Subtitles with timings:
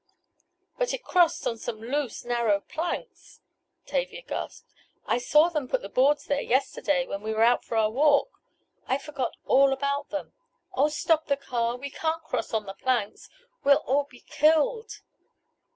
[0.79, 3.39] "But it crossed on some loose, narrow planks!"
[3.85, 4.67] Tavia gasped.
[5.05, 8.41] "I saw them put the boards there yesterday when we were out for our walk!
[8.87, 10.33] I forgot all about them!
[10.73, 10.87] Oh!
[10.89, 11.77] Stop the car!
[11.77, 13.29] We can't cross on the planks!
[13.63, 15.01] We'll all be killed!"